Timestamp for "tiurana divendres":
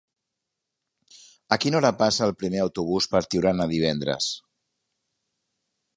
3.35-4.35